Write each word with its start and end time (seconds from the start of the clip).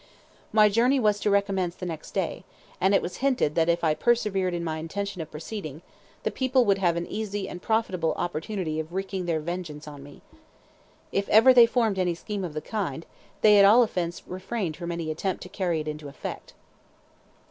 My 0.51 0.67
journey 0.67 0.99
was 0.99 1.19
to 1.19 1.29
recommence 1.29 1.75
the 1.75 1.85
next 1.85 2.15
day, 2.15 2.43
and 2.79 2.95
it 2.95 3.03
was 3.03 3.17
hinted 3.17 3.53
that 3.53 3.69
if 3.69 3.83
I 3.83 3.93
preservered 3.93 4.51
in 4.51 4.63
my 4.63 4.79
intention 4.79 5.21
of 5.21 5.29
proceeding, 5.29 5.83
the 6.23 6.31
people 6.31 6.65
would 6.65 6.79
have 6.79 6.95
an 6.95 7.05
easy 7.05 7.47
and 7.47 7.61
profitable 7.61 8.13
opportunity 8.17 8.79
of 8.79 8.93
wreaking 8.93 9.27
their 9.27 9.39
vengeance 9.39 9.87
on 9.87 10.01
me. 10.01 10.23
If 11.11 11.29
ever 11.29 11.53
they 11.53 11.67
formed 11.67 11.99
any 11.99 12.15
scheme 12.15 12.43
of 12.43 12.55
the 12.55 12.61
kind, 12.61 13.05
they 13.41 13.59
at 13.59 13.65
all 13.65 13.83
events 13.83 14.27
refrained 14.27 14.75
from 14.75 14.91
any 14.91 15.11
attempt 15.11 15.43
to 15.43 15.49
carry 15.49 15.79
it 15.81 15.87
into 15.87 16.07
effect. 16.07 16.53